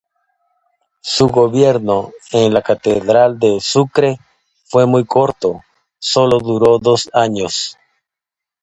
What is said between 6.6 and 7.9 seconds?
dos años.